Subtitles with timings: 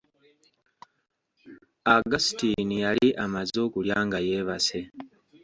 [1.95, 4.79] Augustine yali amaze okulya nga yeebase.